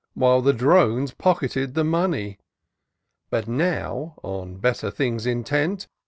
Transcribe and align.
While 0.15 0.41
the 0.41 0.51
drones 0.51 1.13
pocketed 1.13 1.75
the 1.75 1.83
money. 1.83 2.39
But 3.29 3.47
now, 3.47 4.15
on 4.23 4.55
better 4.57 4.89
things 4.89 5.27
intent. 5.27 5.87